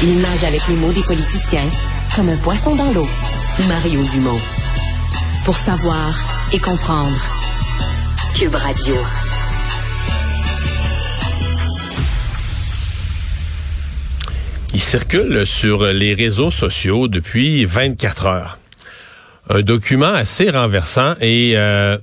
[0.00, 1.68] Il nage avec les mots des politiciens
[2.14, 3.08] comme un poisson dans l'eau.
[3.66, 4.38] Mario Dumont.
[5.44, 6.14] Pour savoir
[6.52, 7.20] et comprendre.
[8.32, 8.94] Cube Radio.
[14.72, 18.58] Il circule sur les réseaux sociaux depuis 24 heures.
[19.50, 21.98] Un document assez renversant et euh,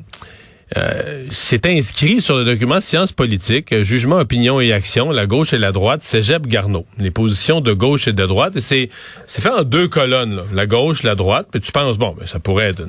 [0.78, 5.58] euh, c'est inscrit sur le document Sciences politiques, jugement, opinion et action, la gauche et
[5.58, 6.86] la droite, Cégep Garneau.
[6.98, 8.90] Les positions de gauche et de droite, et c'est
[9.28, 12.70] fait en deux colonnes, la gauche, la droite, puis tu penses, bon, ben, ça pourrait
[12.70, 12.84] être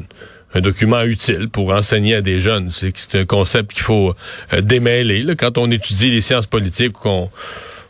[0.54, 2.70] un document utile pour enseigner à des jeunes.
[2.70, 4.14] C'est un concept qu'il faut
[4.52, 7.30] euh, démêler là, quand on étudie les sciences politiques, qu'on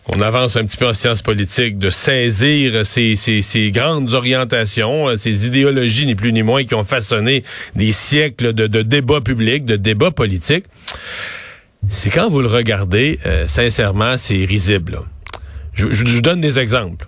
[0.08, 5.46] on avance un petit peu en sciences politiques, de saisir ces, grandes orientations, euh, ces
[5.46, 7.42] idéologies ni plus ni moins qui ont façonné
[7.74, 10.66] des siècles de, débats publics, de débats politiques.
[11.88, 15.00] C'est quand vous le regardez, euh, sincèrement, c'est risible.
[15.74, 17.06] Je, vous donne des exemples.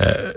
[0.00, 0.32] Euh,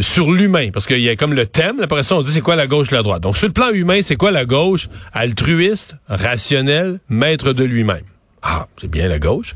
[0.00, 2.56] sur l'humain, parce qu'il y a comme le thème, après ça, on dit c'est quoi
[2.56, 3.22] la gauche, la droite?
[3.22, 4.88] Donc, sur le plan humain, c'est quoi la gauche?
[5.12, 8.04] Altruiste, rationnel, maître de lui-même.
[8.42, 9.54] Ah, c'est bien la gauche.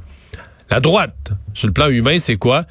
[0.70, 2.64] La droite, sur le plan humain, c'est quoi?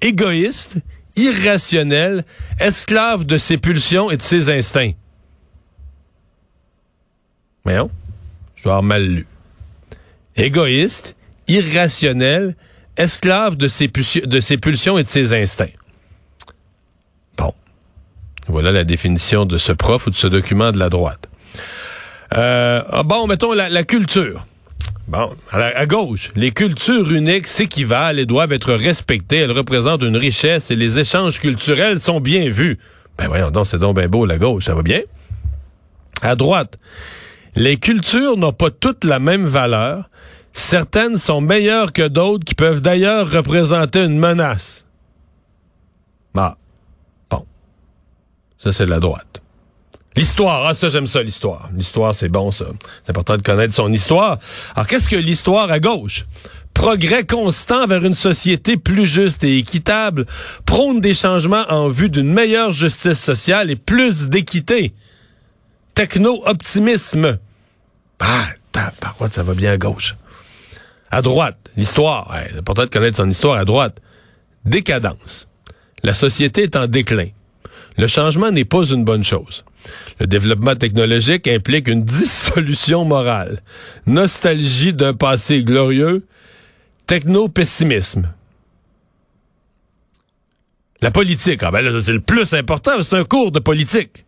[0.00, 0.78] Égoïste,
[1.16, 2.24] irrationnel,
[2.60, 4.92] esclave de ses pulsions et de ses instincts.
[7.64, 7.90] Voyons,
[8.56, 9.26] je dois avoir mal lu.
[10.36, 11.16] Égoïste,
[11.48, 12.54] irrationnel,
[12.96, 15.74] esclave de ses, de ses pulsions et de ses instincts.
[17.36, 17.52] Bon.
[18.46, 21.28] Voilà la définition de ce prof ou de ce document de la droite.
[22.36, 24.46] Euh, ah, bon, mettons la, la culture.
[25.08, 29.38] Bon, à, gauche, les cultures uniques s'équivalent et doivent être respectées.
[29.38, 32.78] Elles représentent une richesse et les échanges culturels sont bien vus.
[33.16, 35.00] Ben voyons donc, c'est donc bien beau, la gauche, ça va bien?
[36.20, 36.78] À droite,
[37.56, 40.10] les cultures n'ont pas toutes la même valeur.
[40.52, 44.84] Certaines sont meilleures que d'autres qui peuvent d'ailleurs représenter une menace.
[46.36, 46.56] Ah,
[47.30, 47.46] bon.
[48.58, 49.42] Ça, c'est de la droite.
[50.16, 51.68] L'histoire, ah ça j'aime ça l'histoire.
[51.74, 52.66] L'histoire c'est bon ça.
[53.04, 54.38] C'est important de connaître son histoire.
[54.74, 56.24] Alors qu'est-ce que l'histoire à gauche?
[56.74, 60.26] Progrès constant vers une société plus juste et équitable,
[60.64, 64.94] prône des changements en vue d'une meilleure justice sociale et plus d'équité.
[65.94, 67.38] Techno-optimisme.
[68.20, 68.46] Ah,
[69.00, 70.14] parole, ça va bien à gauche.
[71.10, 72.32] À droite, l'histoire.
[72.50, 74.00] c'est important de connaître son histoire à droite.
[74.64, 75.48] Décadence.
[76.02, 77.28] La société est en déclin.
[77.96, 79.64] Le changement n'est pas une bonne chose.
[80.20, 83.62] Le développement technologique implique une dissolution morale,
[84.06, 86.26] nostalgie d'un passé glorieux,
[87.06, 88.32] techno-pessimisme.
[91.00, 94.24] La politique, ah ben là, c'est le plus important, c'est un cours de politique.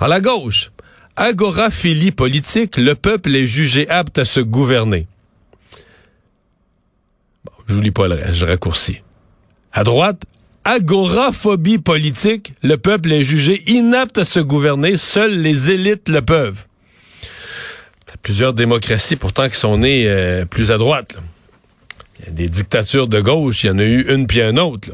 [0.00, 0.70] À la gauche,
[1.16, 5.06] agoraphilie politique, le peuple est jugé apte à se gouverner.
[7.44, 9.00] Bon, je vous lis pas le reste, je raccourcis.
[9.72, 10.22] À droite,
[10.66, 16.64] agoraphobie politique, le peuple est jugé inapte à se gouverner, seules les élites le peuvent.
[18.22, 21.16] Plusieurs démocraties pourtant qui sont nées euh, plus à droite.
[22.18, 24.56] Il y a des dictatures de gauche, il y en a eu une puis un
[24.56, 24.88] autre.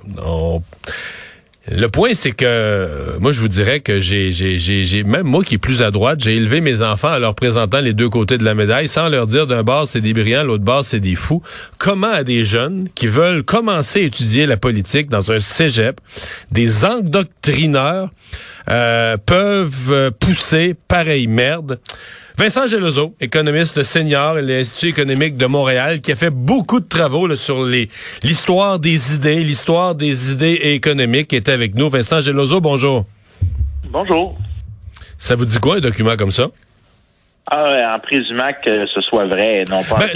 [1.70, 5.80] Le point, c'est que moi, je vous dirais que j'ai, même moi qui est plus
[5.80, 8.88] à droite, j'ai élevé mes enfants en leur présentant les deux côtés de la médaille,
[8.88, 11.40] sans leur dire d'un bord c'est des brillants, l'autre bord c'est des fous.
[11.78, 16.00] Comment à des jeunes qui veulent commencer à étudier la politique dans un cégep,
[16.50, 18.10] des endoctrineurs
[18.68, 21.78] euh, peuvent pousser pareille merde?
[22.36, 27.34] Vincent Gelozo, économiste senior à l'Institut économique de Montréal, qui a fait beaucoup de travaux
[27.36, 27.62] sur
[28.22, 31.90] l'histoire des idées, l'histoire des idées économiques, est avec nous.
[31.90, 33.04] Vincent Gelozo, bonjour.
[33.90, 34.36] Bonjour.
[35.18, 36.48] Ça vous dit quoi un document comme ça?
[37.50, 40.08] Ah, en présumant que ce soit vrai, non pas ben.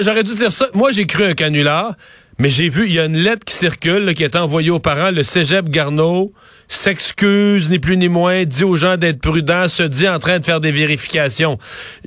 [0.00, 0.66] J'aurais dû dire ça.
[0.74, 1.94] Moi, j'ai cru un canular,
[2.38, 5.10] mais j'ai vu, il y a une lettre qui circule, qui est envoyée aux parents,
[5.10, 6.32] le cégep Garneau
[6.66, 10.44] s'excuse, ni plus ni moins, dit aux gens d'être prudents, se dit en train de
[10.44, 11.58] faire des vérifications.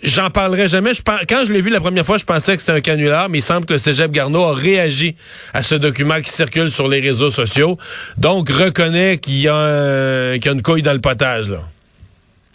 [0.03, 0.93] J'en parlerai jamais.
[0.93, 3.37] Je, quand je l'ai vu la première fois, je pensais que c'était un canular, mais
[3.37, 5.15] il semble que le Cégep Garneau a réagi
[5.53, 7.77] à ce document qui circule sur les réseaux sociaux.
[8.17, 11.59] Donc, reconnaît qu'il y, a y a une couille dans le potage, là.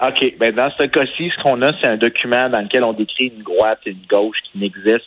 [0.06, 0.34] OK.
[0.40, 3.44] Ben, dans ce cas-ci, ce qu'on a, c'est un document dans lequel on décrit une
[3.44, 5.06] droite et une gauche qui n'existent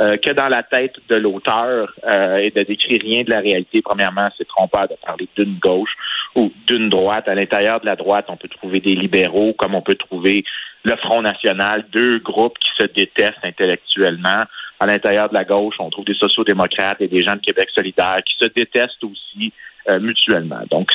[0.00, 3.82] euh, que dans la tête de l'auteur euh, et de décrire rien de la réalité.
[3.82, 5.94] Premièrement, c'est trompeur de parler d'une gauche
[6.34, 7.28] ou d'une droite.
[7.28, 10.44] À l'intérieur de la droite, on peut trouver des libéraux, comme on peut trouver
[10.84, 14.44] le Front National, deux groupes qui se détestent intellectuellement.
[14.80, 18.16] À l'intérieur de la gauche, on trouve des sociaux-démocrates et des gens de Québec solidaire
[18.26, 19.52] qui se détestent aussi
[19.88, 20.60] euh, mutuellement.
[20.70, 20.88] Donc,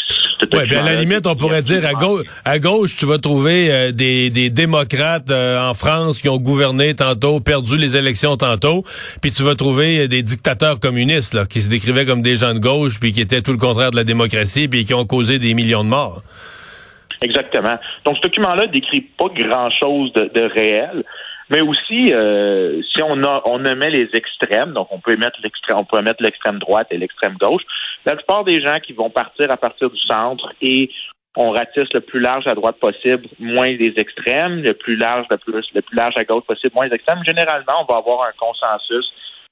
[0.54, 3.72] ouais, bien, à la limite, on pourrait dire à gauche, à gauche, tu vas trouver
[3.72, 8.84] euh, des, des démocrates euh, en France qui ont gouverné tantôt, perdu les élections tantôt,
[9.22, 12.60] puis tu vas trouver des dictateurs communistes là, qui se décrivaient comme des gens de
[12.60, 15.54] gauche, puis qui étaient tout le contraire de la démocratie, puis qui ont causé des
[15.54, 16.22] millions de morts.
[17.22, 17.78] Exactement.
[18.06, 21.04] Donc, ce document-là décrit pas grand-chose de, de réel.
[21.50, 25.78] Mais aussi, euh, si on a on met les extrêmes, donc on peut mettre l'extrême,
[25.78, 27.64] on peut mettre l'extrême droite et l'extrême gauche.
[28.06, 30.90] La plupart des gens qui vont partir à partir du centre et
[31.38, 35.38] on ratisse le plus large à droite possible, moins des extrêmes, le plus large, le
[35.38, 37.24] plus, le plus large à gauche possible, moins des extrêmes.
[37.26, 39.06] Généralement, on va avoir un consensus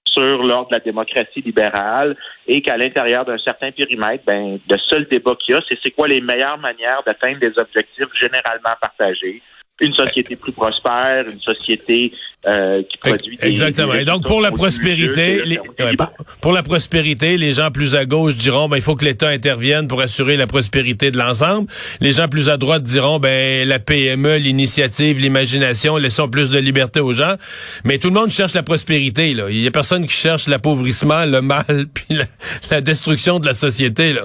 [0.06, 2.16] sur l'ordre de la démocratie libérale
[2.48, 5.92] et qu'à l'intérieur d'un certain périmètre, ben, le seul débat qu'il y a, c'est c'est
[5.92, 9.42] quoi les meilleures manières d'atteindre des objectifs généralement partagés
[9.82, 12.14] une société plus prospère, une société
[12.48, 13.94] euh, qui produit des, exactement.
[13.94, 15.60] et donc pour la prospérité, les,
[16.40, 19.88] pour, la prospérité, les gens plus à gauche diront ben il faut que l'État intervienne
[19.88, 21.68] pour assurer la prospérité de l'ensemble.
[22.00, 27.02] Les gens plus à droite diront ben la PME, l'initiative, l'imagination, laissons plus de liberté
[27.02, 27.36] aux gens.
[27.84, 29.50] Mais tout le monde cherche la prospérité là.
[29.50, 32.26] Il y a personne qui cherche l'appauvrissement, le mal, puis la,
[32.72, 34.22] la destruction de la société là.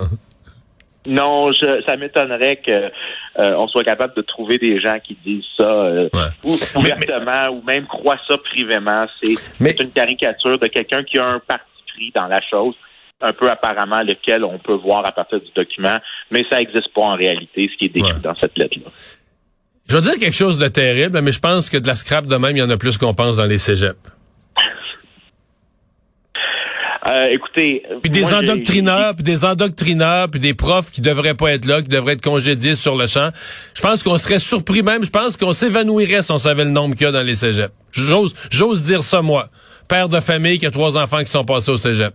[1.07, 2.91] Non, je, ça m'étonnerait que
[3.41, 6.09] euh, on soit capable de trouver des gens qui disent ça euh,
[6.45, 9.07] ouvertement ou même croient ça privément.
[9.23, 11.65] C'est une caricature de quelqu'un qui a un parti
[11.95, 12.75] pris dans la chose,
[13.21, 15.99] un peu apparemment lequel on peut voir à partir du document,
[16.31, 18.91] mais ça n'existe pas en réalité, ce qui est décrit dans cette lettre-là.
[19.89, 22.37] Je veux dire quelque chose de terrible, mais je pense que de la scrap de
[22.37, 23.99] même, il y en a plus qu'on pense dans les cégeps.
[27.09, 31.65] Euh, écoutez, puis des endoctrineurs, puis des endoctrineurs, puis des profs qui devraient pas être
[31.65, 33.31] là, qui devraient être congédiés sur le champ.
[33.75, 35.03] Je pense qu'on serait surpris même.
[35.03, 37.73] Je pense qu'on s'évanouirait si on savait le nombre qu'il y a dans les cégeps.
[37.93, 39.47] J'ose, j'ose dire ça moi,
[39.89, 42.13] père de famille qui a trois enfants qui sont passés au cégep.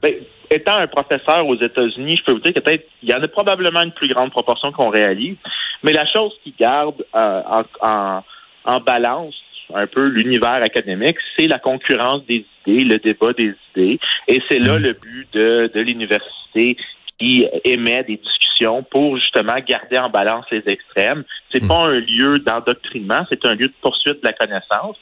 [0.00, 0.14] Ben,
[0.48, 3.26] étant un professeur aux États-Unis, je peux vous dire que peut-être il y en a
[3.26, 5.36] probablement une plus grande proportion qu'on réalise.
[5.82, 7.42] Mais la chose qui garde euh,
[7.82, 8.22] en,
[8.64, 9.34] en balance
[9.74, 13.98] un peu l'univers académique, c'est la concurrence des idées, le débat des idées.
[14.28, 14.82] Et c'est là mm.
[14.82, 16.76] le but de, de l'université
[17.18, 21.24] qui émet des discussions pour justement garder en balance les extrêmes.
[21.52, 21.68] C'est mm.
[21.68, 24.96] pas un lieu d'endoctrinement, c'est un lieu de poursuite de la connaissance.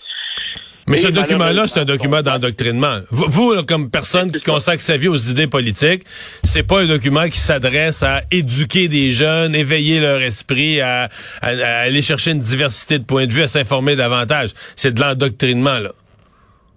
[0.86, 2.98] Mais ce document-là, c'est un document d'endoctrinement.
[3.10, 6.02] Vous, comme personne qui consacre sa vie aux idées politiques,
[6.42, 11.08] c'est pas un document qui s'adresse à éduquer des jeunes, éveiller leur esprit, à,
[11.40, 14.50] aller chercher une diversité de points de vue, à s'informer davantage.
[14.76, 15.90] C'est de l'endoctrinement, là.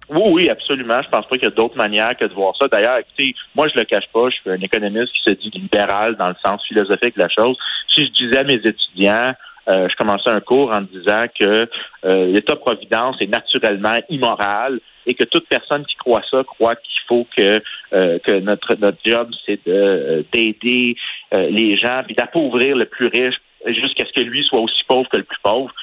[0.10, 1.02] Oui, oui, absolument.
[1.04, 2.70] Je pense pas qu'il y a d'autres manières que de voir ça.
[2.70, 4.30] D'ailleurs, écoutez, moi, je le cache pas.
[4.30, 7.58] Je suis un économiste qui se dit libéral dans le sens philosophique de la chose.
[7.94, 9.34] Si je disais à mes étudiants,
[9.68, 11.68] je commençais un cours en disant que
[12.06, 17.28] euh, l'État-providence est naturellement immoral et que toute personne qui croit ça croit qu'il faut
[17.36, 17.62] que
[17.94, 20.96] euh, que notre notre job c'est de d'aider
[21.32, 23.36] les gens puis d'appauvrir le plus riche
[23.66, 25.74] jusqu'à ce que lui soit aussi pauvre que le plus pauvre.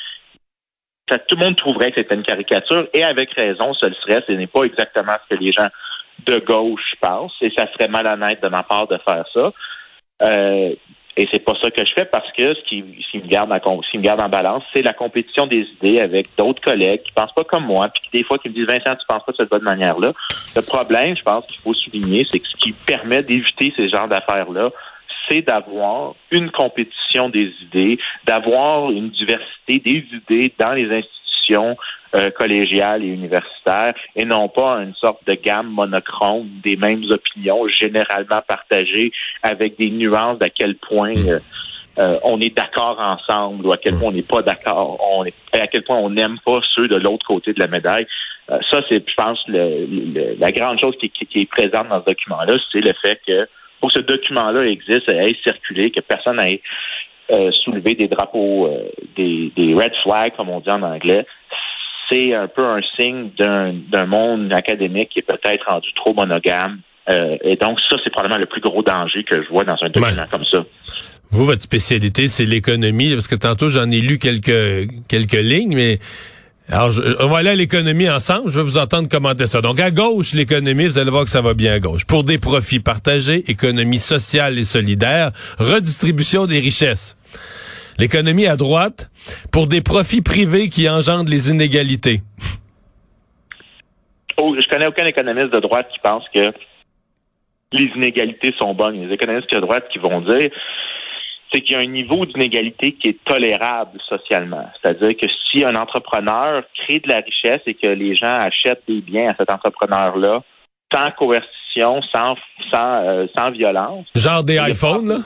[1.08, 4.24] Tout le monde trouverait que c'était une caricature et avec raison, ce serait.
[4.26, 5.68] Ce n'est pas exactement ce que les gens
[6.26, 9.52] de gauche pensent et ça serait malhonnête de ma part de faire ça.
[11.16, 13.90] Et c'est pas ça que je fais parce que ce qui, me garde en, ce
[13.90, 17.32] qui me garde en balance, c'est la compétition des idées avec d'autres collègues qui pensent
[17.32, 19.50] pas comme moi, puis des fois qui me disent Vincent, tu penses pas de cette
[19.50, 20.12] bonne manière-là.
[20.56, 24.08] Le problème, je pense qu'il faut souligner, c'est que ce qui permet d'éviter ces genres
[24.08, 24.70] d'affaires-là,
[25.28, 32.30] c'est d'avoir une compétition des idées, d'avoir une diversité des idées dans les institutions euh,
[32.30, 38.40] collégiales et universitaires et non pas une sorte de gamme monochrome des mêmes opinions généralement
[38.46, 39.10] partagées
[39.42, 41.40] avec des nuances d'à quel point euh,
[41.98, 45.82] euh, on est d'accord ensemble ou à quel point on n'est pas d'accord, à quel
[45.82, 48.06] point on n'aime pas ceux de l'autre côté de la médaille.
[48.48, 52.54] ça, c'est, je pense, le, la grande chose qui, qui, est présente dans ce document-là,
[52.72, 53.48] c'est le fait que
[53.80, 56.62] pour que ce document-là existe, ait circulé, que personne n'ait
[57.64, 58.68] soulevé des drapeaux,
[59.16, 61.26] des, des red flags, comme on dit en anglais,
[62.10, 66.80] c'est un peu un signe d'un monde académique qui est peut-être rendu trop monogame.
[67.10, 69.90] Euh, et donc, ça, c'est probablement le plus gros danger que je vois dans un
[69.90, 70.64] document comme ça.
[71.30, 75.98] Vous, votre spécialité, c'est l'économie, parce que tantôt, j'en ai lu quelques, quelques lignes, mais
[76.70, 78.50] alors, on va aller à l'économie ensemble.
[78.50, 79.60] Je vais vous entendre commenter ça.
[79.60, 82.06] Donc, à gauche, l'économie, vous allez voir que ça va bien à gauche.
[82.06, 87.18] Pour des profits partagés, économie sociale et solidaire, redistribution des richesses
[87.98, 89.10] l'économie à droite
[89.52, 92.20] pour des profits privés qui engendrent les inégalités?
[94.36, 96.52] Oh, je connais aucun économiste de droite qui pense que
[97.72, 99.06] les inégalités sont bonnes.
[99.06, 100.50] Les économistes de droite qui vont dire
[101.54, 104.68] c'est qu'il y a un niveau d'inégalité qui est tolérable socialement.
[104.82, 109.00] C'est-à-dire que si un entrepreneur crée de la richesse et que les gens achètent des
[109.00, 110.42] biens à cet entrepreneur-là,
[110.92, 112.34] sans coercition, sans
[112.72, 114.06] sans euh, sans violence.
[114.16, 115.16] Genre des iPhones, là?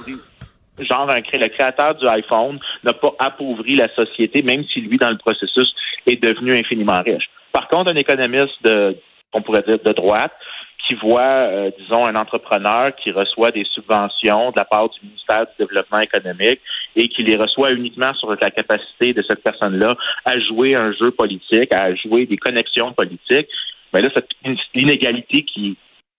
[0.78, 5.11] Genre un, le créateur du iPhone n'a pas appauvri la société, même si lui, dans
[5.11, 5.75] le processus,
[6.06, 7.28] est devenu infiniment riche.
[7.52, 8.97] Par contre, un économiste de,
[9.32, 10.32] on pourrait dire, de droite,
[10.88, 15.42] qui voit, euh, disons, un entrepreneur qui reçoit des subventions de la part du ministère
[15.42, 16.61] du Développement économique
[16.97, 21.11] et qui les reçoit uniquement sur la capacité de cette personne-là à jouer un jeu
[21.11, 23.49] politique, à jouer des connexions politiques,
[23.92, 24.30] mais là, cette
[24.75, 25.76] inégalité qui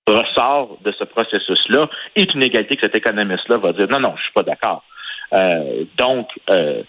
[0.08, 4.24] ressort de ce processus-là est une égalité que cet économiste-là va dire non, non, je
[4.24, 4.84] suis pas d'accord.
[5.34, 6.84] Euh, donc, euh,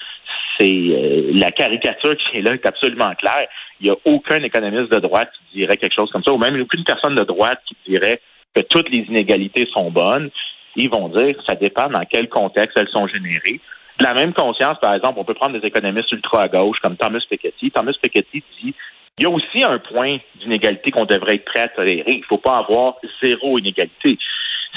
[0.59, 3.49] c'est euh, la caricature qui est là est absolument claire.
[3.81, 6.61] Il n'y a aucun économiste de droite qui dirait quelque chose comme ça, ou même
[6.61, 8.21] aucune personne de droite qui dirait
[8.55, 10.31] que toutes les inégalités sont bonnes.
[10.77, 13.61] Ils vont dire ça dépend dans quel contexte elles sont générées.
[13.99, 16.97] De la même conscience, par exemple, on peut prendre des économistes ultra à gauche comme
[16.97, 17.71] Thomas Piketty.
[17.71, 18.75] Thomas Piketty dit
[19.19, 22.13] il y a aussi un point d'inégalité qu'on devrait être prêt à tolérer.
[22.13, 24.19] Il ne faut pas avoir zéro inégalité.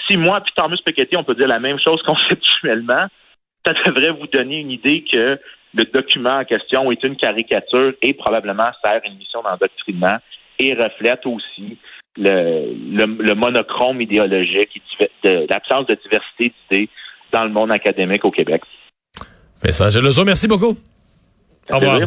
[0.07, 3.07] Si moi puis Thomas Piketty, on peut dire la même chose conceptuellement,
[3.65, 5.39] ça devrait vous donner une idée que
[5.73, 10.17] le document en question est une caricature et probablement sert une mission d'endoctrinement
[10.59, 11.77] et reflète aussi
[12.17, 14.81] le, monochrome idéologique
[15.23, 16.89] et l'absence de diversité d'idées
[17.31, 18.61] dans le monde académique au Québec.
[19.63, 20.77] Vincent Gelozo, merci beaucoup.
[21.71, 22.01] Au revoir.